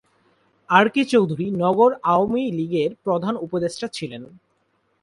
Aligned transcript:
আর 0.69 0.85
K 0.89 1.01
Chowdhury 1.05 1.47
নগর 1.55 1.91
আওয়ামী 2.03 2.43
লীগের 2.51 2.91
প্রধান 3.03 3.33
উপদেষ্টা 3.37 3.87
ছিলেন। 3.87 4.23